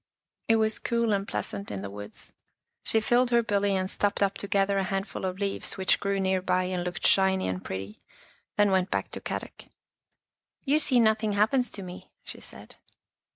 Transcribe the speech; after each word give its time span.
It 0.47 0.55
was 0.55 0.79
cool 0.79 1.13
and 1.13 1.27
pleasant 1.27 1.69
in 1.69 1.83
the 1.83 1.89
woods. 1.91 2.33
She 2.83 2.99
filled 2.99 3.29
her 3.29 3.43
billy 3.43 3.75
and 3.75 3.87
stopped 3.87 4.39
to 4.39 4.47
gather 4.47 4.79
a 4.79 4.83
handful 4.83 5.25
of 5.25 5.37
leaves 5.37 5.77
which 5.77 5.99
grew 5.99 6.19
near 6.19 6.41
by 6.41 6.63
and 6.63 6.83
looked 6.83 7.05
shiny 7.05 7.47
and 7.47 7.63
pretty, 7.63 8.01
then 8.57 8.71
went 8.71 8.89
back 8.89 9.11
to 9.11 9.21
Kadok." 9.21 9.65
You 10.65 10.79
see 10.79 10.99
nothing 10.99 11.33
happens 11.33 11.69
to 11.73 11.83
me," 11.83 12.09
she 12.23 12.39
said. 12.41 12.77